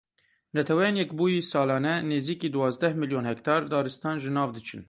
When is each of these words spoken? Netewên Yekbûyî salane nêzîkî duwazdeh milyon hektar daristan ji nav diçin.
Netewên 0.55 0.95
Yekbûyî 1.01 1.41
salane 1.51 1.95
nêzîkî 2.09 2.49
duwazdeh 2.53 2.93
milyon 3.01 3.25
hektar 3.31 3.61
daristan 3.71 4.17
ji 4.23 4.29
nav 4.35 4.49
diçin. 4.55 4.79